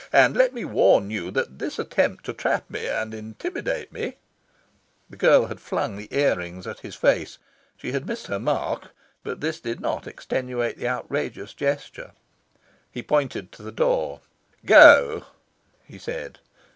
"And 0.11 0.35
let 0.35 0.51
me 0.55 0.65
warn 0.65 1.11
you 1.11 1.29
that 1.29 1.59
this 1.59 1.77
attempt 1.77 2.25
to 2.25 2.33
trap 2.33 2.67
me 2.71 2.87
and 2.87 3.13
intimidate 3.13 3.91
me" 3.93 4.17
The 5.11 5.15
girl 5.15 5.45
had 5.45 5.59
flung 5.59 5.95
the 5.95 6.07
ear 6.09 6.35
rings 6.37 6.65
at 6.65 6.79
his 6.79 6.95
face. 6.95 7.37
She 7.77 7.91
had 7.91 8.07
missed 8.07 8.25
her 8.25 8.39
mark. 8.39 8.87
But 9.23 9.41
this 9.41 9.59
did 9.59 9.79
not 9.79 10.07
extenuate 10.07 10.79
the 10.79 10.87
outrageous 10.87 11.53
gesture. 11.53 12.13
He 12.89 13.03
pointed 13.03 13.51
to 13.51 13.61
the 13.61 13.71
door. 13.71 14.21
"Go!" 14.65 15.25
he 15.85 15.99
said. 15.99 16.39